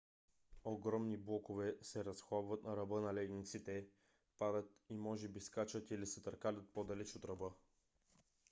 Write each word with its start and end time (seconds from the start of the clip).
огромни 0.69 1.17
блокове 1.17 1.75
се 1.81 2.05
разхлабват 2.05 2.63
на 2.63 2.77
ръба 2.77 3.01
на 3.01 3.13
ледниците 3.13 3.85
падат 4.39 4.71
и 4.89 4.97
може 4.97 5.27
би 5.27 5.39
скачат 5.39 5.91
или 5.91 6.05
се 6.05 6.21
търкалят 6.23 6.69
по- 6.73 6.83
далеч 6.93 7.15
от 7.15 7.25
ръба 7.25 7.51